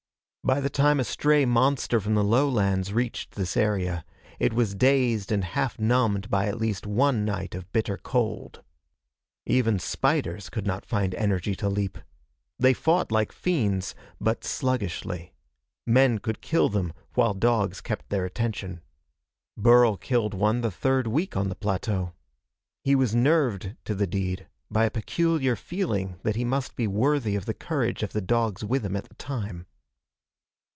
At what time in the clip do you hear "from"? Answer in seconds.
2.01-2.15